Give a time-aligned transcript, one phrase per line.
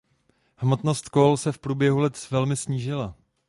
[0.57, 3.15] Hmotnost kol se v průběhu let velmi snížila.